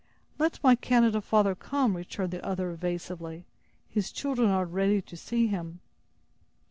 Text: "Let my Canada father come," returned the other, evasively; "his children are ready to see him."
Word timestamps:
"Let 0.39 0.59
my 0.63 0.73
Canada 0.73 1.21
father 1.21 1.53
come," 1.53 1.95
returned 1.95 2.31
the 2.31 2.43
other, 2.43 2.71
evasively; 2.71 3.45
"his 3.87 4.11
children 4.11 4.49
are 4.49 4.65
ready 4.65 4.99
to 4.99 5.15
see 5.15 5.45
him." 5.45 5.79